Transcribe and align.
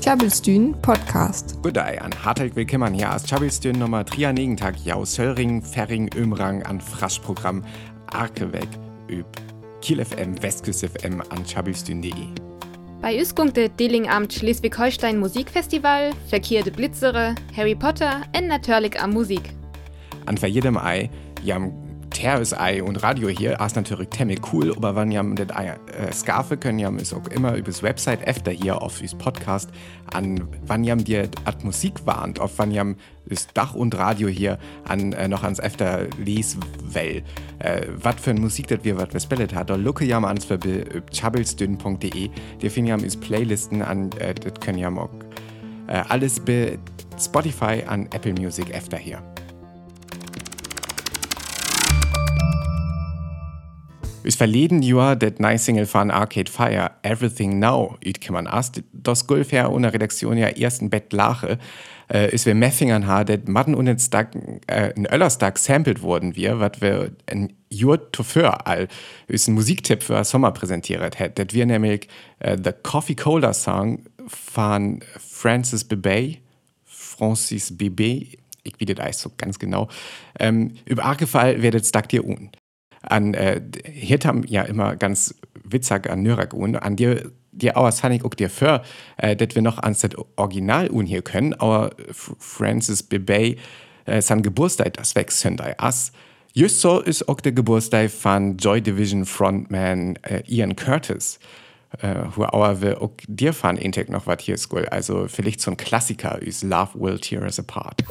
Tjabelstün 0.00 0.74
Podcast. 0.82 1.64
Day, 1.74 1.98
an 1.98 2.12
hartelijk 2.24 2.54
willkommen 2.54 2.94
hier 2.94 3.12
aus 3.12 3.24
Tjabelstün 3.24 3.78
Nummer 3.78 4.04
3 4.04 4.56
Tag 4.56 4.76
jau 4.84 5.04
Söllring, 5.04 5.62
Ferring, 5.62 6.14
Ömrang 6.14 6.62
an 6.62 6.80
Fraschprogramm 6.80 7.64
Arkeweg 8.12 8.68
üb 9.08 9.26
Kiel 9.80 10.04
FM, 10.04 10.40
Westküst 10.42 10.86
FM 10.86 11.20
an 11.30 11.44
tjabelstün.de. 11.44 12.12
Bei 13.02 13.20
Üskung 13.20 13.52
de 13.52 13.68
Delingamt 13.68 14.32
Schleswig-Holstein 14.32 15.18
Musikfestival, 15.18 16.12
verkehrte 16.30 16.70
Blitzere, 16.70 17.34
Harry 17.56 17.74
Potter 17.74 18.22
und 18.36 18.46
natürlich 18.46 19.00
am 19.00 19.10
Musik. 19.10 19.42
An 20.26 20.36
für 20.36 20.46
jedem 20.46 20.76
Ei, 20.76 21.10
jam 21.42 21.72
Ei 22.22 22.82
und 22.82 23.02
Radio 23.02 23.28
hier 23.28 23.60
ist 23.60 23.76
natürlich 23.76 24.10
ziemlich 24.10 24.40
cool, 24.52 24.72
aber 24.74 24.96
wenn 24.96 25.10
ihr 25.10 25.22
das 25.22 25.48
äh, 25.56 26.12
skafe 26.12 26.56
können, 26.56 26.78
ihr 26.78 26.90
es 27.00 27.12
auch 27.12 27.26
immer 27.28 27.56
übers 27.56 27.82
Website 27.82 28.26
öfter 28.26 28.52
hier 28.52 28.80
auf 28.80 29.00
das 29.00 29.14
Podcast 29.14 29.70
an, 30.12 30.48
wann 30.66 30.84
ihr 30.84 30.96
dir 30.96 31.28
at 31.44 31.64
Musik 31.64 32.06
warnt, 32.06 32.40
auf 32.40 32.52
wann 32.56 32.70
ihr 32.70 32.94
das 33.26 33.48
Dach 33.48 33.74
und 33.74 33.96
Radio 33.98 34.28
hier 34.28 34.58
an 34.84 35.12
äh, 35.12 35.28
noch 35.28 35.42
ans 35.42 35.60
öfter 35.60 36.06
lies 36.18 36.56
well. 36.92 37.22
Äh, 37.58 37.86
was 38.02 38.16
für 38.16 38.34
Musik 38.34 38.68
das 38.68 38.80
wir 38.82 38.96
was 38.96 39.10
verspellet 39.10 39.54
hat, 39.54 39.70
da 39.70 39.76
lucke 39.76 40.06
mal 40.18 40.28
ans 40.28 40.44
für 40.44 40.58
chabelsdünn.de. 41.12 42.30
Die 42.62 42.70
finden 42.70 42.88
ja 42.88 42.96
is 42.96 43.16
Playlisten 43.16 43.82
an, 43.82 44.10
äh, 44.18 44.34
das 44.34 44.54
können 44.60 44.78
ja 44.78 44.90
auch 44.90 45.10
äh, 45.88 46.02
alles 46.08 46.40
bei 46.40 46.78
Spotify 47.18 47.82
an 47.86 48.06
Apple 48.12 48.32
Music 48.32 48.74
öfter 48.74 48.96
hier. 48.96 49.22
Is 54.26 54.34
verleden 54.34 54.82
Jahr 54.82 55.14
det 55.14 55.38
Single 55.56 55.86
von 55.86 56.10
Arcade 56.10 56.50
Fire, 56.50 56.90
Everything 57.04 57.60
Now, 57.60 57.96
utkommen 58.04 58.48
ist, 58.48 58.82
das 58.92 59.28
Gulf 59.28 59.52
her 59.52 59.70
ohne 59.70 59.92
Redaktion 59.92 60.36
ja 60.36 60.48
ersten 60.48 60.90
Bett 60.90 61.12
lache, 61.12 61.58
äh, 62.12 62.34
ist 62.34 62.44
wir 62.44 62.56
Meffingern 62.56 63.06
ha, 63.06 63.22
det 63.22 63.46
Matten 63.46 63.76
und 63.76 64.00
Stag, 64.00 64.34
äh, 64.66 64.90
in 64.96 65.06
Öllerstag 65.06 65.58
sampled 65.58 66.02
worden 66.02 66.34
wir, 66.34 66.58
wat 66.58 66.80
wir 66.80 67.12
ein 67.26 67.52
Jahr 67.70 68.00
zuvor 68.12 68.66
all, 68.66 68.88
ist 69.28 69.46
ein 69.46 69.54
Musiktipp 69.54 70.02
für 70.02 70.24
Sommer 70.24 70.50
präsentiert 70.50 71.20
hat, 71.20 71.38
det 71.38 71.54
wir 71.54 71.64
nämlich 71.64 72.08
äh, 72.40 72.56
The 72.56 72.72
Coffee 72.82 73.14
Cola 73.14 73.54
Song 73.54 74.00
von 74.26 75.04
Francis 75.20 75.84
Bebe, 75.84 76.38
Francis 76.84 77.76
Bebe, 77.76 78.26
ich 78.64 78.74
wie 78.78 78.86
das 78.86 79.20
so 79.20 79.30
ganz 79.36 79.60
genau, 79.60 79.86
ähm, 80.40 80.72
über 80.84 81.04
Arkefall 81.04 81.62
werdet 81.62 81.86
Stag 81.86 82.08
dir 82.08 82.24
un 82.24 82.50
an 83.06 83.34
äh, 83.34 83.60
haben 84.24 84.44
ja 84.46 84.62
immer 84.62 84.96
ganz 84.96 85.34
witzig 85.64 86.08
an 86.10 86.22
Nürnberg 86.22 86.54
an 86.82 86.96
dir 86.96 87.32
auch 87.76 87.90
han 88.02 88.12
ich 88.12 88.24
auch 88.24 88.34
dir 88.34 88.50
für 88.50 88.82
äh, 89.16 89.34
dass 89.36 89.54
wir 89.54 89.62
noch 89.62 89.78
ans 89.78 90.06
Original 90.36 90.90
un 90.90 91.06
hier 91.06 91.22
können. 91.22 91.54
Aber 91.54 91.90
Francis 92.12 93.02
Bebe 93.02 93.56
äh, 94.04 94.22
sein 94.22 94.42
Geburtstag 94.42 94.94
das 94.94 95.14
weg 95.14 95.32
Sunday 95.32 95.74
as 95.78 96.12
just 96.54 96.80
so 96.80 97.00
ist 97.00 97.28
auch 97.28 97.40
der 97.40 97.52
Geburtstag 97.52 98.10
von 98.10 98.56
Joy 98.56 98.80
Division 98.80 99.24
Frontman 99.24 100.16
äh, 100.22 100.42
Ian 100.46 100.76
Curtis 100.76 101.38
äh, 102.02 102.14
wo 102.34 102.42
wir 102.42 103.00
auch 103.00 103.10
dir 103.26 103.52
fahren 103.52 103.78
Intake 103.78 104.12
noch 104.12 104.26
was 104.26 104.42
hier 104.42 104.58
school 104.58 104.86
also 104.90 105.26
vielleicht 105.28 105.60
so 105.60 105.70
ein 105.70 105.76
Klassiker 105.76 106.40
ist 106.40 106.62
Love 106.62 106.90
Will 106.94 107.18
Tear 107.18 107.42
Us 107.42 107.58
Apart. 107.58 108.04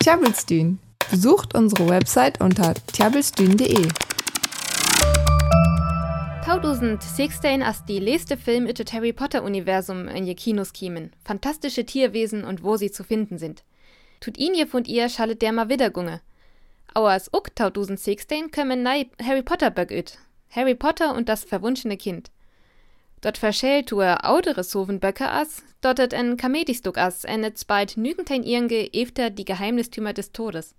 Tjabelstün 0.00 0.78
Besucht 1.10 1.54
unsere 1.54 1.88
Website 1.88 2.38
unter 2.38 2.74
tjabelstün.de. 2.92 3.88
2016 6.44 7.62
ist 7.62 7.86
die 7.88 7.98
letzte 7.98 8.36
Film 8.36 8.64
über 8.64 8.74
das 8.74 8.92
Harry 8.92 9.14
Potter 9.14 9.42
Universum 9.42 10.06
in 10.08 10.26
je 10.26 10.34
Kinos 10.34 10.74
kiemen. 10.74 11.12
Fantastische 11.24 11.86
Tierwesen 11.86 12.44
und 12.44 12.62
wo 12.62 12.76
sie 12.76 12.90
zu 12.90 13.04
finden 13.04 13.38
sind. 13.38 13.64
Tut 14.20 14.36
ihn 14.36 14.54
ihr 14.54 14.66
von 14.66 14.84
ihr 14.84 15.08
schallet 15.08 15.40
der 15.40 15.52
mal 15.52 15.70
wieder 15.70 15.88
gunge. 15.88 16.20
Aber 16.92 17.08
als 17.08 17.32
auch 17.32 17.48
2016 17.56 18.50
kommen 18.50 18.82
nei 18.82 19.08
Harry 19.22 19.42
Potter 19.42 19.70
Böck 19.70 19.90
üt. 19.90 20.18
Harry 20.50 20.74
Potter 20.74 21.14
und 21.14 21.30
das 21.30 21.42
verwunschene 21.42 21.96
Kind. 21.96 22.30
Dort 23.22 23.38
verschält 23.38 23.92
er 23.92 24.28
audere 24.28 24.62
Sovenböcke 24.62 25.30
as, 25.30 25.62
dort 25.80 26.00
et 26.00 26.12
en 26.12 26.36
Kamedistuk 26.36 26.98
as, 26.98 27.24
en 27.24 27.44
et 27.44 27.58
spalt 27.58 27.96
nügentein 27.96 28.42
irnge 28.42 28.92
efter 28.92 29.30
die 29.30 29.46
Geheimnistümer 29.46 30.12
des 30.12 30.32
Todes. 30.32 30.74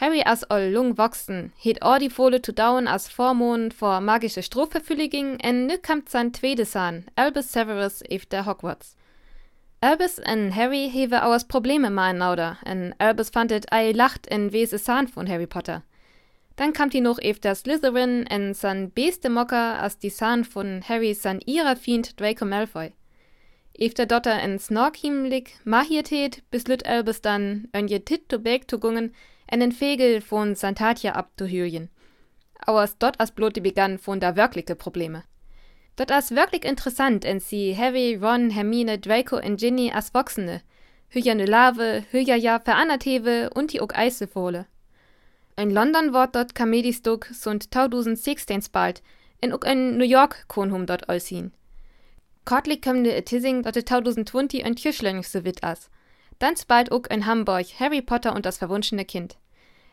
Harry 0.00 0.22
as 0.24 0.44
all 0.44 0.70
lung 0.70 0.96
wachsen, 0.96 1.52
het 1.58 1.82
all 1.82 1.98
die 1.98 2.08
Fohle 2.08 2.40
zu 2.40 2.52
dauen 2.52 2.86
as 2.86 3.08
Vormond 3.08 3.74
vor 3.74 4.00
magische 4.00 4.44
Strohverfülliging 4.44 5.40
en 5.40 5.66
nu 5.66 5.76
kamt 5.76 6.08
sein 6.08 6.32
tweede 6.32 6.64
San, 6.64 7.04
Albus 7.16 7.50
Severus 7.50 8.02
efter 8.02 8.46
Hogwarts. 8.46 8.94
Albus 9.80 10.18
en 10.18 10.54
Harry 10.54 10.88
hewe 10.88 11.20
auers 11.20 11.48
Probleme 11.48 11.90
mal 11.90 12.14
nauder, 12.14 12.58
en 12.64 12.94
Albus 12.98 13.30
fandet 13.30 13.72
ei 13.72 13.90
lacht 13.90 14.28
en 14.28 14.52
wese 14.52 14.78
San 14.78 15.08
von 15.08 15.26
Harry 15.28 15.48
Potter. 15.48 15.82
Dann 16.54 16.72
kamt 16.72 16.92
die 16.92 17.00
noch 17.00 17.18
efter 17.18 17.56
Slytherin 17.56 18.24
en 18.28 18.54
san 18.54 18.92
beste 18.92 19.28
Mocker 19.28 19.82
as 19.82 19.98
die 19.98 20.10
San 20.10 20.44
von 20.44 20.80
Harry 20.88 21.12
san 21.12 21.40
ihrer 21.44 21.74
Fiend 21.74 22.20
Draco 22.20 22.44
Malfoy. 22.44 22.92
Efter 23.74 24.06
dotter 24.06 24.38
en 24.42 24.60
Snorkhiemlik 24.60 25.58
mahiertet, 25.64 26.48
beslüt 26.52 26.86
Albus 26.86 27.20
dann, 27.20 27.66
en 27.72 27.88
je 27.88 27.98
tit 27.98 28.28
to 28.28 28.38
beg 28.38 28.68
to 28.68 28.78
gungen, 28.78 29.12
einen 29.48 29.72
Fegel 29.72 30.20
von 30.20 30.54
Santatja 30.54 31.12
abzuhüllen. 31.12 31.90
Aber 32.58 32.88
dort 32.98 33.20
as 33.20 33.32
blote 33.32 33.60
begann 33.60 33.98
von 33.98 34.20
da 34.20 34.36
wirkliche 34.36 34.74
Probleme. 34.74 35.24
Dort 35.96 36.12
as 36.12 36.30
wirklich 36.30 36.64
interessant, 36.64 37.24
en 37.24 37.40
sie 37.40 37.76
Harry, 37.76 38.16
Ron, 38.20 38.50
Hermine, 38.50 38.98
Draco 38.98 39.36
und 39.36 39.58
Ginny 39.58 39.90
as 39.92 40.14
Wachsende, 40.14 40.62
hüja 41.08 41.34
ne 41.34 41.44
Lave, 41.44 42.04
hüja 42.12 42.36
ja 42.36 42.60
Veranateve 42.60 43.50
und 43.54 43.72
die 43.72 43.80
ook 43.80 43.96
Eisefohle. 43.96 44.66
In 45.56 45.70
London 45.70 46.12
wort 46.12 46.36
dort 46.36 46.54
Kamedistuk 46.54 47.26
sunt 47.32 47.72
2016 47.72 48.70
bald, 48.70 49.02
en 49.40 49.52
ook 49.52 49.64
in 49.64 49.96
New 49.96 50.04
York 50.06 50.44
konhum 50.46 50.86
dort 50.86 51.08
aussehen. 51.08 51.52
Kortlich 52.44 52.86
et 52.86 53.26
Tissing 53.26 53.62
dort 53.62 53.74
2020 53.74 54.64
ein 54.64 54.76
Tierschlönig 54.76 55.26
so 55.26 55.44
wit 55.44 55.64
as. 55.64 55.90
Dann 56.38 56.54
bald 56.66 56.92
ook 56.92 57.10
in 57.10 57.26
Hamburg 57.26 57.66
Harry 57.80 58.00
Potter 58.00 58.34
und 58.34 58.46
das 58.46 58.58
verwunschene 58.58 59.04
Kind. 59.04 59.36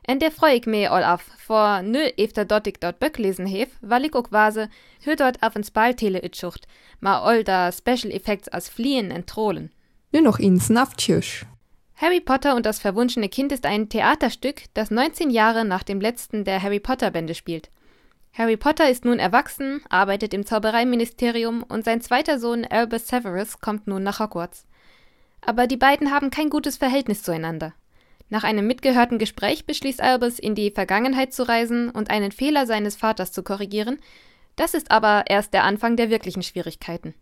En 0.08 0.20
der 0.20 0.32
freu 0.32 0.54
ich 0.54 0.68
mir 0.68 0.92
all 0.92 1.04
auf, 1.04 1.24
vor 1.40 1.82
nö 1.82 2.12
efter 2.18 2.46
dort 2.46 2.68
ich 2.68 2.80
dort 2.80 3.00
Böck 3.00 3.18
lesen 3.18 3.48
hef, 3.48 3.70
weil 3.82 4.06
ich 4.06 4.14
ook 4.14 4.32
wase, 4.32 4.70
hör 5.04 5.16
dort 5.16 5.42
auf 5.42 5.56
ins 5.56 5.72
Balltele 5.72 6.24
itchucht, 6.24 6.68
ma 7.00 7.20
all 7.22 7.44
da 7.44 7.72
Special 7.72 8.12
Effects 8.12 8.48
als 8.48 8.70
Fliehen 8.70 9.12
und 9.12 9.26
Trollen. 9.26 9.72
Nur 10.12 10.22
noch 10.22 10.38
ins 10.38 10.70
Naftjusch. 10.70 11.48
Harry 11.96 12.20
Potter 12.20 12.56
und 12.56 12.68
das 12.68 12.78
verwunschene 12.78 13.30
Kind 13.30 13.52
ist 13.52 13.66
ein 13.66 13.90
Theaterstück, 13.90 14.66
das 14.76 14.92
19 14.92 15.32
Jahre 15.32 15.66
nach 15.66 15.82
dem 15.82 16.00
letzten 16.00 16.44
der 16.44 16.62
Harry 16.62 16.80
Potter 16.80 17.10
Bände 17.10 17.34
spielt. 17.34 17.72
Harry 18.34 18.58
Potter 18.58 18.88
ist 18.90 19.06
nun 19.06 19.18
erwachsen, 19.18 19.82
arbeitet 19.90 20.36
im 20.36 20.46
Zaubereiministerium 20.46 21.64
und 21.64 21.84
sein 21.86 22.02
zweiter 22.02 22.38
Sohn 22.38 22.66
Albus 22.66 23.08
Severus 23.08 23.60
kommt 23.60 23.88
nun 23.88 24.04
nach 24.04 24.20
Hogwarts 24.20 24.68
aber 25.46 25.68
die 25.68 25.78
beiden 25.78 26.12
haben 26.12 26.30
kein 26.30 26.50
gutes 26.50 26.78
Verhältnis 26.78 27.24
zueinander. 27.24 27.74
Nach 28.30 28.44
einem 28.44 28.66
mitgehörten 28.66 29.20
Gespräch 29.20 29.66
beschließt 29.66 30.02
Albus, 30.02 30.40
in 30.40 30.56
die 30.56 30.72
Vergangenheit 30.72 31.34
zu 31.34 31.48
reisen 31.48 31.90
und 31.90 32.10
einen 32.10 32.32
Fehler 32.32 32.66
seines 32.66 32.96
Vaters 32.96 33.32
zu 33.32 33.44
korrigieren. 33.44 34.00
Das 34.56 34.74
ist 34.74 34.90
aber 34.90 35.26
erst 35.28 35.54
der 35.54 35.64
Anfang 35.64 35.96
der 35.96 36.10
wirklichen 36.10 36.42
Schwierigkeiten. 36.42 37.14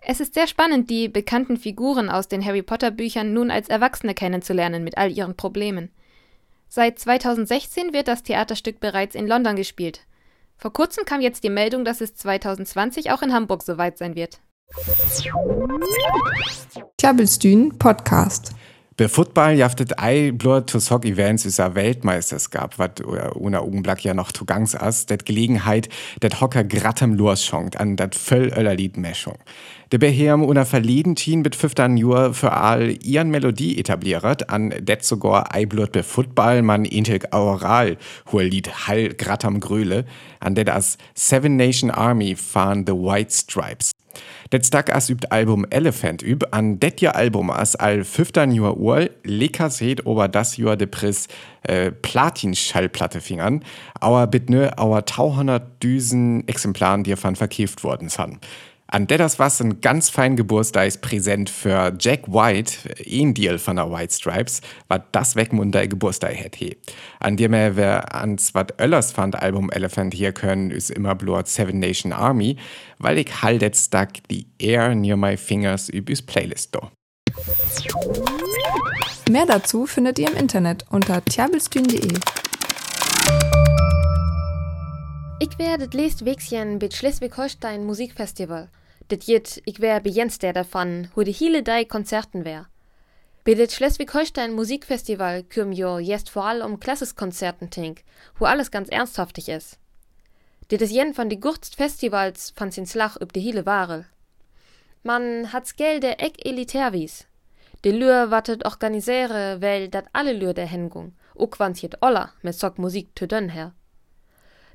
Es 0.00 0.20
ist 0.20 0.34
sehr 0.34 0.46
spannend, 0.46 0.88
die 0.88 1.08
bekannten 1.08 1.56
Figuren 1.56 2.08
aus 2.08 2.28
den 2.28 2.44
Harry 2.44 2.62
Potter 2.62 2.90
Büchern 2.90 3.32
nun 3.32 3.50
als 3.50 3.68
Erwachsene 3.68 4.14
kennenzulernen 4.14 4.84
mit 4.84 4.96
all 4.96 5.10
ihren 5.10 5.36
Problemen. 5.36 5.90
Seit 6.68 6.98
2016 6.98 7.92
wird 7.92 8.08
das 8.08 8.22
Theaterstück 8.22 8.80
bereits 8.80 9.14
in 9.14 9.26
London 9.26 9.56
gespielt. 9.56 10.00
Vor 10.56 10.72
kurzem 10.72 11.04
kam 11.04 11.20
jetzt 11.20 11.44
die 11.44 11.50
Meldung, 11.50 11.84
dass 11.84 12.00
es 12.00 12.14
2020 12.14 13.10
auch 13.10 13.22
in 13.22 13.32
Hamburg 13.32 13.62
soweit 13.62 13.98
sein 13.98 14.14
wird. 14.14 14.40
Klabbelstühn 16.98 17.78
Podcast. 17.78 18.52
Bei 18.96 19.08
Football 19.08 19.58
jaftet 19.58 19.98
ei 19.98 20.32
blur 20.32 20.64
to 20.64 20.78
Sock 20.78 21.04
Events 21.04 21.44
is 21.44 21.60
a 21.60 21.74
Weltmeisterschaft, 21.74 22.78
wat 22.78 23.04
ohne 23.04 23.60
Augenblick 23.60 24.02
ja 24.04 24.14
noch 24.14 24.32
zu 24.32 24.46
gangs 24.46 24.74
as, 24.74 25.04
dat 25.04 25.26
Gelegenheit, 25.26 25.90
dat 26.20 26.40
Hocker 26.40 26.64
grattem 26.64 27.18
schonkt 27.36 27.78
an 27.78 27.96
dat 27.96 28.14
völl 28.14 28.50
Öllerlied 28.56 28.96
Meschung. 28.96 29.36
De 29.92 29.98
Beherm 29.98 30.42
una 30.42 30.64
verleden 30.64 31.14
Teen 31.14 31.42
mit 31.42 31.54
15 31.54 31.98
Jur 31.98 32.32
für 32.32 32.52
all 32.52 32.96
ihren 33.04 33.30
Melodie 33.30 33.78
etabliert, 33.78 34.48
an 34.48 34.72
det 34.80 35.04
sogar 35.04 35.54
ei 35.54 35.66
blut 35.66 35.92
be 35.92 36.02
Football 36.02 36.62
man 36.62 36.86
intelk 36.86 37.34
aural 37.34 37.98
hohe 38.32 38.44
Lied 38.44 38.88
Hall 38.88 39.10
grattam 39.10 39.60
Gröle, 39.60 40.06
an 40.40 40.54
det 40.54 40.70
as 40.70 40.96
Seven 41.14 41.56
Nation 41.56 41.90
Army 41.90 42.34
fahren 42.34 42.86
The 42.86 42.94
White 42.94 43.32
Stripes. 43.32 43.95
Det 44.52 44.64
stak 44.64 44.94
as 44.94 45.10
übt 45.10 45.26
Album 45.30 45.66
Elephant 45.70 46.22
üb, 46.22 46.44
an 46.52 46.78
det 46.78 47.00
Jahr 47.00 47.16
Album 47.16 47.50
as 47.50 47.76
all 47.76 48.04
15 48.04 48.52
Jahr 48.52 48.76
Uhr 48.76 49.10
lekas 49.24 49.80
het 49.80 50.06
ober 50.06 50.28
das 50.28 50.56
Jahr 50.56 50.76
de 50.76 50.86
Pris 50.86 51.28
äh, 51.62 51.90
Platin-Schallplatte 51.90 53.20
fingern, 53.20 53.64
aber 53.94 54.26
bit 54.26 54.50
nö 54.50 54.68
auer 54.76 55.04
200 55.04 55.82
Düsen 55.82 56.46
Exemplaren, 56.46 57.02
die 57.02 57.16
von 57.16 57.36
verkäft 57.36 57.82
worden 57.82 58.08
sind. 58.08 58.38
An 58.88 59.06
das 59.08 59.38
was 59.38 59.60
ein 59.60 59.80
ganz 59.80 60.10
fein 60.10 60.36
Geburtstagspräsent 60.36 61.50
für 61.50 61.92
Jack 61.98 62.28
White, 62.28 62.94
ein 63.04 63.34
Deal 63.34 63.58
von 63.58 63.76
der 63.76 63.90
White 63.90 64.14
Stripes, 64.14 64.60
war 64.86 65.04
das 65.10 65.34
Wegmunder 65.34 65.86
Geburtstag 65.88 66.36
hätte. 66.36 66.76
An 67.18 67.36
dem 67.36 67.52
er 67.52 67.76
wer 67.76 68.14
ans 68.14 68.54
wat 68.54 68.80
Öllers 68.80 69.10
fand 69.10 69.34
Album 69.36 69.70
Elephant 69.70 70.14
hier 70.14 70.32
können, 70.32 70.70
ist 70.70 70.90
immer 70.90 71.14
Blood 71.16 71.48
Seven 71.48 71.80
Nation 71.80 72.12
Army, 72.12 72.56
weil 72.98 73.18
ich 73.18 73.42
halt 73.42 73.62
jetzt 73.62 73.86
stuck 73.86 74.08
the 74.30 74.46
air 74.58 74.94
near 74.94 75.16
my 75.16 75.36
fingers 75.36 75.88
übers 75.88 76.22
Playlist 76.22 76.74
do. 76.74 76.88
Mehr 79.28 79.46
dazu 79.46 79.86
findet 79.86 80.20
ihr 80.20 80.28
im 80.30 80.36
Internet 80.36 80.84
unter 80.90 81.24
tjabelstühn.de. 81.24 82.45
Ich 85.38 85.58
lest 85.58 86.24
Wegschen 86.24 86.78
bit 86.78 86.94
Schleswig-Holstein 86.94 87.84
Musikfestival. 87.84 88.70
Das 89.08 89.26
jet, 89.26 89.60
ich 89.66 89.80
wär 89.80 90.00
bejens 90.00 90.38
der 90.38 90.54
davon, 90.54 91.08
wo 91.14 91.24
die 91.24 91.32
hele 91.32 91.62
Dei 91.62 91.84
Konzerten 91.84 92.46
wär. 92.46 92.66
Bei 93.44 93.52
das 93.52 93.74
Schleswig-Holstein 93.74 94.54
Musikfestival 94.54 95.42
küm 95.42 95.72
jo 95.72 95.98
jetzt 95.98 96.30
vor 96.30 96.46
allem 96.46 96.64
um 96.72 96.80
Klassiskonzerten 96.80 97.68
tink, 97.68 98.02
wo 98.38 98.46
alles 98.46 98.70
ganz 98.70 98.88
ernsthaftig 98.88 99.50
ist. 99.50 99.78
Dit 100.70 100.80
is 100.80 100.90
jen 100.90 101.12
von 101.12 101.28
die 101.28 101.38
gurtst 101.38 101.76
Festivals 101.76 102.54
von 102.56 102.70
sin 102.70 102.86
Slach 102.86 103.20
üb 103.20 103.34
die 103.34 103.40
hele 103.40 103.66
Ware. 103.66 104.06
Man 105.02 105.52
hat's 105.52 105.76
Geld 105.76 106.02
der 106.02 106.18
eck 106.18 106.46
elitär 106.46 106.94
wies. 106.94 107.26
De 107.84 107.92
Lür 107.92 108.30
wattet 108.30 108.64
organisiere, 108.64 109.60
weil 109.60 109.88
dat 109.88 110.06
alle 110.14 110.32
Lür 110.32 110.54
der 110.54 110.66
Hengung, 110.66 111.12
ook 111.34 111.58
wann 111.58 111.74
jet 111.74 112.00
olla 112.00 112.32
mit 112.40 112.54
sock 112.54 112.78
Musik 112.78 113.14
tö 113.14 113.26
dönn 113.26 113.50
her. 113.50 113.74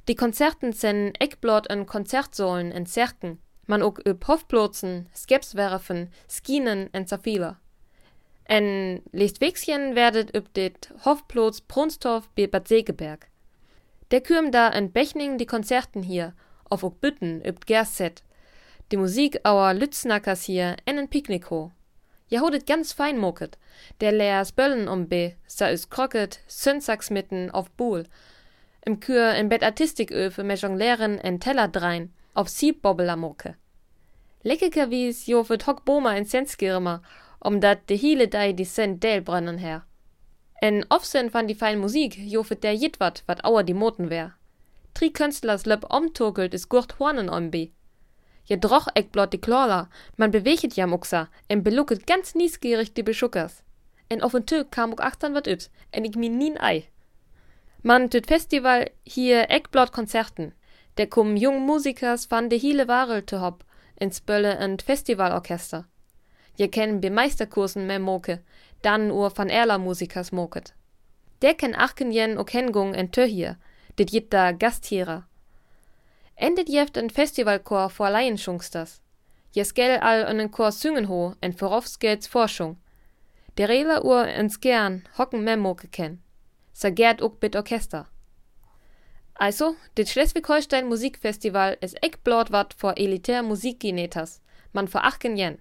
Die 0.07 0.15
Konzerten 0.15 0.73
sind 0.73 1.15
Eckblot 1.21 1.69
en 1.69 1.85
Konzertsäulen 1.85 2.71
en 2.71 2.85
Zerken, 2.85 3.39
man 3.67 3.83
ook 3.83 4.01
üb 4.07 4.27
Hofplotsen, 4.27 5.07
Skepswerfen, 5.15 6.09
Skinen 6.27 6.89
en 6.91 7.05
Zafila. 7.05 7.59
En 8.45 9.01
Lestwegschen 9.11 9.95
werdet 9.95 10.35
üb 10.35 10.53
dit 10.53 10.91
Hofplots 11.05 11.61
Brunstorf 11.61 12.29
bei 12.35 12.47
Bad 12.47 12.67
Segeberg. 12.67 13.29
Der 14.09 14.21
kürm 14.21 14.51
da 14.51 14.69
en 14.69 14.91
Bechning 14.91 15.37
die 15.37 15.45
Konzerten 15.45 16.01
hier, 16.01 16.33
auf 16.69 16.83
ook 16.83 16.99
Bütten 16.99 17.45
üb 17.45 17.65
Gerset. 17.67 18.23
Die 18.91 18.97
Musik 18.97 19.39
auer 19.43 19.73
Lütznackers 19.73 20.43
hier 20.43 20.75
en 20.85 20.97
en 20.97 21.07
Picknickho. 21.09 21.71
Ja 22.27 22.41
hodet 22.41 22.65
ganz 22.65 22.91
fein 22.91 23.17
moket. 23.17 23.57
Der 23.99 24.11
leers 24.11 24.51
Böllen 24.51 24.87
um 24.87 25.07
be, 25.07 25.35
sa 25.47 25.67
is 25.67 25.89
Krocket, 25.89 26.39
Sündsacks 26.47 27.09
mitten 27.09 27.51
auf 27.51 27.69
Buhl, 27.71 28.05
im 28.85 28.99
Kür 28.99 29.35
in 29.35 29.49
Bett 29.49 29.63
Artistiköfe 29.63 30.43
mit 30.43 30.61
Jonglieren 30.61 31.19
en 31.19 31.39
Teller 31.39 31.67
drein, 31.67 32.13
auf 32.33 32.49
Siebbobbler 32.49 33.15
mucke. 33.15 33.55
Leckeker 34.43 34.89
wies 34.89 35.27
jo 35.27 35.43
für 35.43 35.57
Hock 35.67 35.85
Boma 35.85 36.15
in 36.15 36.25
Senskirmer, 36.25 37.01
um 37.39 37.61
dat 37.61 37.87
de 37.89 37.95
hiele 37.95 38.27
dei 38.27 38.53
die 38.53 38.65
Sent 38.65 39.03
Del 39.03 39.21
brennen 39.21 39.59
her. 39.59 39.85
En 40.61 40.85
Offsen 40.89 41.31
van 41.31 41.47
die 41.47 41.55
fein 41.55 41.79
Musik 41.79 42.17
jo 42.17 42.43
für 42.43 42.55
der 42.55 42.73
jitwat, 42.73 43.23
wat 43.27 43.43
auer 43.43 43.63
die 43.63 43.73
Moten 43.73 44.09
wär. 44.09 44.33
Tri 44.93 45.11
Künstlers 45.11 45.65
löb 45.65 45.85
omturkelt 45.89 46.53
is 46.53 46.69
gurt 46.69 46.99
Hornen 46.99 47.29
ombi. 47.29 47.71
Je 48.43 48.57
droch 48.57 48.87
eck 48.95 49.11
blot 49.11 49.31
die 49.31 49.39
Klorla, 49.39 49.89
man 50.17 50.31
beweget 50.31 50.75
ja 50.75 50.87
muxa, 50.87 51.29
en 51.47 51.63
belucket 51.63 52.07
ganz 52.07 52.33
niesgierig 52.35 52.93
die 52.93 53.03
Beschuckers. 53.03 53.63
En 54.07 54.21
auf 54.21 54.33
en 54.33 54.45
Tö 54.45 54.63
kam 54.69 54.91
ook 54.91 54.99
achtern 54.99 55.33
wat 55.33 55.47
üt, 55.47 55.69
en 55.89 56.03
ik 56.03 56.15
mi 56.15 56.29
nien 56.29 56.57
ei. 56.57 56.89
Man 57.83 58.11
tüt 58.11 58.27
Festival 58.27 58.91
hier 59.03 59.49
Eckblot 59.49 59.91
Konzerten. 59.91 60.53
Der 60.97 61.07
kum 61.07 61.35
jung 61.35 61.65
Musikers 61.65 62.29
van 62.29 62.47
de 62.47 62.59
hiele 62.59 62.87
Warel 62.87 63.23
te 63.23 63.41
hop, 63.41 63.65
ins 63.95 64.21
Bölle 64.21 64.59
und 64.63 64.83
Festivalorchester. 64.83 65.87
Je 66.55 66.67
kennen 66.67 67.01
be 67.01 67.09
Meisterkursen 67.09 67.87
mehr 67.87 67.99
moke, 67.99 68.43
dann 68.83 69.09
ur 69.09 69.35
van 69.35 69.49
Erla 69.49 69.79
Musikers 69.79 70.31
moket. 70.31 70.75
Der 71.41 71.55
ken 71.55 71.73
achten 71.73 72.11
jen 72.11 72.37
o 72.37 72.43
Kengung 72.43 72.93
en 72.93 73.11
Tö 73.11 73.25
hier, 73.25 73.57
dit 73.97 74.11
jit 74.11 74.31
da 74.31 74.51
Gasthierer. 74.51 75.23
Endet 76.35 76.69
jeft 76.69 76.97
en 76.97 77.09
Festivalchor 77.09 77.89
vor 77.89 78.11
Laienschungsters. 78.11 79.01
Jes 79.53 79.73
gel 79.73 79.99
all 79.99 80.39
en 80.39 80.51
Chor 80.51 80.71
singen 80.71 81.05
ho, 81.05 81.33
en 81.41 81.53
voraufsgels 81.53 82.27
Forschung. 82.27 82.77
Der 83.57 83.69
Rela 83.69 84.03
ur 84.03 84.27
ins 84.27 84.59
gern 84.59 85.07
hocken 85.17 85.43
mehr 85.43 85.57
moke 85.57 85.87
ken 85.87 86.21
sagert 86.81 87.21
ook 87.21 87.39
bit 87.39 87.55
Orchester. 87.55 88.05
Also, 89.33 89.75
dit 89.93 90.09
Schleswig-Holstein 90.09 90.87
Musikfestival 90.87 91.75
is 91.79 91.93
ek 92.01 92.17
blot 92.23 92.49
wat 92.49 92.73
voor 92.77 92.93
elitär 92.93 93.43
Musikgenetas, 93.43 94.39
man 94.71 94.87
vor 94.87 95.01
achten 95.01 95.37
jen. 95.37 95.57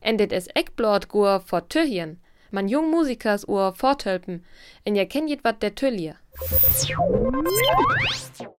En 0.00 0.16
dit 0.16 0.32
is 0.32 0.48
ek 0.54 0.74
blot 0.74 1.06
gur 1.08 1.40
vor 1.46 1.68
Tühjen, 1.68 2.18
man 2.50 2.68
jung 2.68 2.90
Musikers 2.90 3.44
ur 3.48 3.72
forthelpen, 3.76 4.44
en 4.82 4.94
je 4.94 5.06
kenjet 5.06 5.44
wat 5.44 5.60
der 5.60 5.74
Tüllier. 5.74 6.16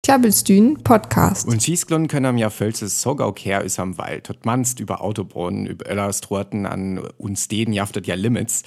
Klabbelstühn 0.04 0.84
Podcast. 0.84 1.48
Und 1.48 1.64
Schießglun 1.64 2.08
können 2.08 2.26
am 2.26 2.38
ja 2.38 2.50
völzes 2.50 3.02
Sogau 3.02 3.34
her 3.36 3.64
is 3.64 3.80
am 3.80 3.98
Wald, 3.98 4.26
tot 4.26 4.46
manst 4.46 4.80
über 4.80 5.02
Autobrunnen, 5.02 5.68
über 5.68 5.90
Öllerstroten 5.90 6.66
an 6.66 7.00
uns 7.18 7.48
den 7.48 7.74
jaftet 7.74 8.08
ja 8.08 8.16
Limits 8.16 8.64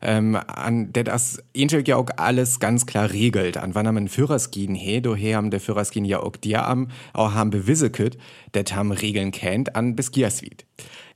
ähm, 0.00 0.36
an 0.36 0.92
der 0.92 1.04
das 1.04 1.42
Angel 1.56 1.86
ja 1.86 1.96
auch 1.96 2.08
alles 2.16 2.60
ganz 2.60 2.86
klar 2.86 3.10
regelt. 3.10 3.56
An 3.56 3.74
wann 3.74 3.86
am 3.86 4.08
Führerskin 4.08 4.74
he, 4.74 5.00
do 5.00 5.14
he 5.14 5.34
am 5.34 5.50
der 5.50 5.60
Führerskin 5.60 6.04
ja 6.04 6.20
auch 6.20 6.36
dir 6.36 6.66
am 6.66 6.88
auch 7.12 7.32
haben 7.32 7.50
bewisset, 7.50 8.18
det 8.54 8.74
ham 8.74 8.92
Regeln 8.92 9.30
kennt 9.30 9.76
an 9.76 9.96
bis 9.96 10.12
Gierswied. 10.12 10.64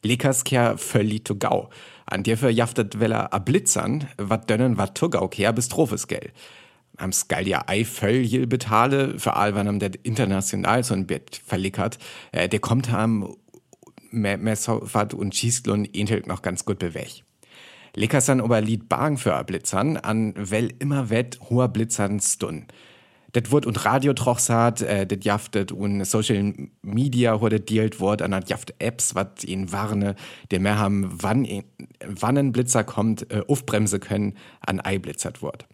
Lekas 0.02 0.44
kehr 0.44 0.79
völlig 0.79 1.25
to 1.25 1.37
gau. 1.37 1.70
An 2.06 2.25
dir 2.25 2.37
für 2.37 2.50
jaftet 2.50 2.99
weller 2.99 3.32
a 3.32 3.38
blitzern, 3.38 4.08
wat 4.19 4.50
dönnen 4.50 4.76
wat 4.76 4.94
to 4.96 5.08
gau 5.08 5.29
kehr 5.29 5.52
bis 5.52 5.69
Trophis 5.69 6.08
gell. 6.08 6.31
Am 6.96 7.12
skal 7.12 7.49
ja 7.49 7.64
ei 7.69 7.84
völlig 7.84 8.49
betale, 8.49 9.19
für 9.19 9.34
all 9.34 9.55
wann 9.55 9.69
am 9.69 9.79
der 9.79 9.93
international 10.02 10.84
so 10.84 10.94
ein 10.94 11.06
Bett 11.06 11.40
verlickert, 11.46 11.99
äh, 12.32 12.49
der 12.49 12.61
kommt 12.61 12.88
so 12.88 14.82
wat 14.93 15.14
und 15.14 15.34
schießt 15.34 15.69
und 15.69 15.96
ähnelt 15.96 16.26
noch 16.26 16.43
ganz 16.43 16.64
gut 16.64 16.79
bewegt. 16.79 17.25
Leckersan 17.94 18.40
ober 18.40 18.60
Lied 18.60 18.88
Bang 18.88 19.18
für 19.18 19.42
Blitzern 19.44 19.98
an 19.98 20.34
well 20.36 20.72
immer 20.78 21.10
wett 21.10 21.38
hoher 21.50 21.68
Blitzern 21.68 22.20
stun. 22.20 22.66
Det 23.34 23.50
wird 23.50 23.66
und 23.66 23.84
Radio 23.84 24.12
trochsat, 24.12 24.82
äh, 24.82 25.06
det 25.06 25.24
jaftet 25.24 25.72
und 25.72 26.04
Social 26.04 26.54
Media 26.82 27.40
wurde 27.40 27.60
dealt 27.60 28.00
wort 28.00 28.22
an 28.22 28.44
jaft 28.46 28.74
Apps, 28.78 29.14
wat 29.14 29.44
ihn 29.44 29.72
warne, 29.72 30.16
der 30.50 30.60
mehr 30.60 30.78
haben, 30.78 31.10
wann, 31.12 31.46
wann 32.06 32.38
ein 32.38 32.52
Blitzer 32.52 32.84
kommt, 32.84 33.31
äh, 33.31 33.43
aufbremse 33.46 34.00
können, 34.00 34.36
an 34.60 34.81
Ei 34.81 34.98
blitzert 34.98 35.43
wird 35.43 35.67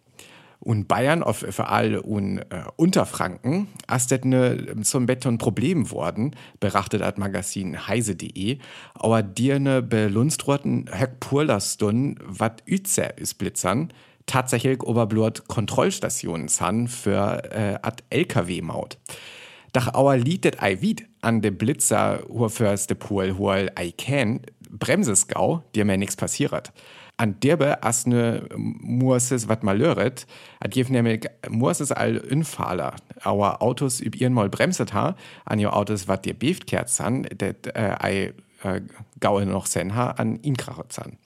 und 0.59 0.87
Bayern 0.87 1.23
auf 1.23 1.37
für 1.37 1.67
all 1.67 1.97
und 1.97 2.39
äh, 2.39 2.63
Unterfranken 2.75 3.67
astet 3.87 4.25
ne 4.25 4.75
zum 4.81 5.05
Beton 5.05 5.37
Problem 5.37 5.89
worden, 5.91 6.35
berachtet 6.59 7.01
das 7.01 7.17
Magazin 7.17 7.87
heise.de, 7.87 8.57
aber 8.93 9.23
dir 9.23 9.59
ne 9.59 9.81
belunstrorten 9.81 10.89
Höck 10.91 11.19
Purlastun, 11.19 12.19
wat 12.25 12.63
Üze 12.67 13.03
ist 13.15 13.35
blitzern, 13.35 13.93
tatsächlich 14.25 14.83
oberblut 14.83 15.47
Kontrollstationen 15.47 16.49
san 16.49 16.87
für 16.87 17.43
äh, 17.51 17.79
ad 17.81 18.03
LKW-Maut. 18.09 18.97
Dach 19.71 19.93
auer 19.93 20.17
Lied 20.17 20.45
det 20.45 20.61
ei 20.61 20.81
wied 20.81 21.05
an 21.21 21.41
de 21.41 21.51
Blitzer, 21.51 22.23
hur 22.27 22.49
förste 22.49 22.95
Pol, 22.95 23.37
hur 23.37 23.69
ei 23.75 23.91
ken, 23.91 24.41
Bremsesgau, 24.69 25.63
dir 25.75 25.85
mir 25.85 25.97
nix 25.97 26.15
passiert 26.15 26.73
an 27.19 27.39
derbe 27.41 27.83
as 27.83 28.07
ne 28.07 28.47
Muses 28.55 29.49
wat 29.49 29.63
mal 29.63 29.77
löret, 29.77 30.25
jef 30.73 30.89
nämlich 30.89 31.25
Muses 31.49 31.91
all 31.91 32.17
Unfahler, 32.17 32.95
auer 33.23 33.61
Autos 33.61 33.99
üb 33.99 34.15
ihren 34.15 34.33
mal 34.33 34.49
bremset 34.49 34.93
ha, 34.93 35.15
an 35.45 35.59
jo 35.59 35.69
Autos 35.69 36.07
wat 36.07 36.25
dir 36.25 36.33
beft 36.33 36.65
kehrt 36.65 36.89
san, 36.89 37.23
det 37.23 37.67
äh, 37.75 37.95
ei 37.99 38.33
äh, 38.63 38.81
gaue 39.19 39.45
noch 39.45 39.65
sen 39.65 39.95
ha 39.95 40.11
an 40.11 40.41
ihn 40.43 40.55
krachet 40.55 40.93
san. 40.93 41.17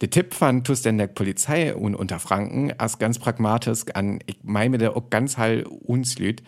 Der 0.00 0.10
Tipp 0.10 0.34
von 0.34 0.62
der 0.64 1.06
Polizei 1.06 1.74
und 1.74 1.94
unter 1.94 2.18
Franken 2.18 2.72
as 2.76 2.98
ganz 2.98 3.18
pragmatisch 3.18 3.84
an, 3.94 4.18
ich 4.26 4.38
meine 4.42 4.76
der 4.76 4.96
auch 4.96 5.08
ganz 5.08 5.38
hall 5.38 5.64
uns 5.84 6.18
lüt, 6.18 6.42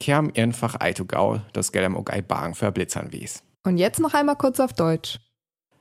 kerm 0.00 0.32
einfach 0.34 0.80
Eitogau, 0.80 1.40
das 1.52 1.72
Geld 1.72 1.84
am 1.84 1.96
auch 1.96 2.08
ei 2.08 2.22
Bang 2.22 2.54
für 2.54 2.72
Blitzern 2.72 3.12
wies. 3.12 3.42
Und 3.64 3.76
jetzt 3.76 4.00
noch 4.00 4.14
einmal 4.14 4.36
kurz 4.36 4.60
auf 4.60 4.72
Deutsch. 4.72 5.18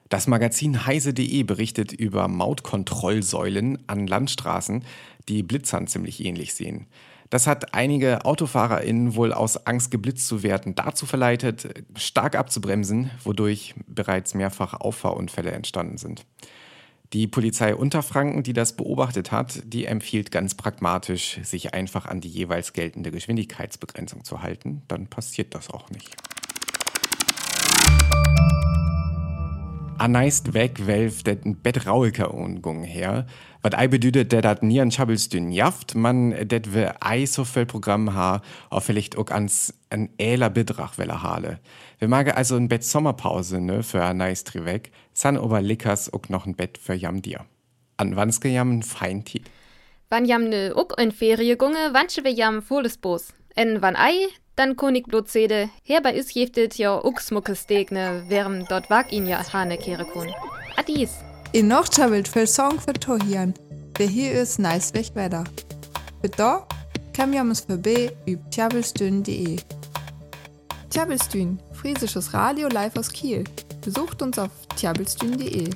Das 0.10 0.28
Magazin 0.28 0.86
heise.de 0.86 1.44
berichtet 1.44 1.92
über 1.92 2.28
Mautkontrollsäulen 2.28 3.84
an 3.88 4.08
Landstraßen, 4.08 4.86
die 5.28 5.44
Blitzern 5.44 5.88
ziemlich 5.88 6.24
ähnlich 6.24 6.54
sehen. 6.54 6.88
Das 7.30 7.46
hat 7.46 7.74
einige 7.74 8.24
AutofahrerInnen 8.24 9.16
wohl 9.16 9.34
aus 9.34 9.68
Angst 9.68 9.92
geblitzt 9.92 10.28
zu 10.28 10.44
werden 10.44 10.76
dazu 10.76 11.06
verleitet, 11.06 11.84
stark 11.98 12.36
abzubremsen, 12.38 13.12
wodurch 13.22 13.76
bereits 13.86 14.34
mehrfach 14.34 14.74
Auffahrunfälle 14.76 15.52
entstanden 15.52 15.98
sind. 15.98 16.26
Die 17.14 17.28
Polizei 17.28 17.76
Unterfranken, 17.76 18.44
die 18.44 18.54
das 18.54 18.76
beobachtet 18.78 19.32
hat, 19.34 19.62
die 19.66 19.86
empfiehlt 19.86 20.32
ganz 20.32 20.56
pragmatisch, 20.56 21.40
sich 21.44 21.74
einfach 21.74 22.06
an 22.06 22.22
die 22.22 22.30
jeweils 22.30 22.72
geltende 22.72 23.12
Geschwindigkeitsbegrenzung 23.12 24.24
zu 24.24 24.42
halten. 24.42 24.84
Dann 24.88 25.08
passiert 25.08 25.54
das 25.54 25.70
auch 25.70 25.90
nicht. 25.90 26.16
Aneist 30.00 30.54
weg, 30.54 30.86
welf 30.86 31.24
det 31.24 31.44
ein 31.44 31.56
Bett 31.56 31.88
Rauiker 31.88 32.34
ungung 32.34 32.84
her. 32.84 33.25
Was 33.63 33.74
ei 33.74 33.88
bedeutet, 33.88 34.32
der 34.32 34.42
dat 34.42 34.62
nie 34.62 34.80
an 34.80 34.92
Schabelsdün 34.92 35.51
jaft, 35.51 35.96
man 35.96 36.32
det 36.48 36.74
we 36.74 36.94
ei 37.01 37.25
so 37.25 37.44
viel 37.44 37.66
Programm 37.66 38.13
ha, 38.13 38.42
auch 38.70 38.84
vielleicht 38.84 39.18
auch 39.18 39.32
ans 39.32 39.74
ein 39.89 40.10
äler 40.20 40.51
Bedrach 40.51 41.00
welle 41.00 41.24
hale. 41.24 41.60
Wir 41.98 42.08
mag 42.08 42.38
also 42.38 42.56
ein 42.56 42.68
Bett 42.68 42.84
Sommerpause, 42.84 43.60
ne, 43.60 43.82
für 43.82 44.04
Aneist 44.04 44.54
weg, 44.66 44.92
san 45.13 45.38
ober 45.38 45.62
Lickers 45.62 46.13
auch 46.13 46.30
noch 46.30 46.46
ein 46.46 46.56
Bett 46.56 46.77
für 46.77 46.94
jam 46.94 47.24
dir. 47.24 47.46
An 47.98 48.16
wannske 48.16 48.50
jam 48.50 48.84
fein 48.84 49.25
Tiet. 49.25 49.50
Wann 50.10 50.25
jam 50.25 50.48
ne 50.48 50.75
uck 50.75 50.94
in 51.01 51.12
Ferie 51.12 51.58
gunge, 51.58 51.94
wansche 51.94 52.24
wir 52.24 52.34
jam 52.34 52.62
volles 52.62 52.98
Bos. 52.98 53.34
En 53.56 53.82
wann 53.82 53.96
ei, 53.96 54.27
dann 54.58 54.76
König 54.76 55.08
Blotzede, 55.08 55.70
her 55.84 56.02
bei 56.02 56.14
is 56.14 56.34
jeftet 56.34 56.78
ja 56.78 57.04
uck 57.04 57.22
smuckes 57.22 57.64
Stegne, 57.64 58.26
wärm 58.28 58.66
dort 58.68 58.90
wag 58.90 59.12
ihn 59.12 59.28
ja 59.28 59.42
Hane 59.54 59.78
kehre 59.78 60.06
kun. 60.06 60.28
Adis. 60.76 61.12
In 61.54 61.68
noch 61.70 61.88
chabelt 61.88 62.28
für 62.28 62.46
Song 62.46 62.80
für 62.80 62.94
Tohian. 62.94 63.54
Der 63.98 64.08
hier 64.08 64.34
ist 64.34 64.60
nice 64.60 64.94
weg 64.94 65.12
wetter. 65.14 65.44
Für 66.22 66.30
da 66.30 66.68
kam 67.14 67.34
jams 67.34 67.62
vorbei 67.62 68.12
üb 68.28 68.40
tjabelstün.de. 68.52 69.58
Tjabelstün, 70.90 71.60
friesisches 71.74 72.34
Radio 72.34 72.68
live 72.68 72.98
aus 72.98 73.10
Kiel. 73.10 73.44
Besucht 73.82 74.22
uns 74.22 74.38
auf 74.40 74.52
tjabelstün.de. 74.76 75.70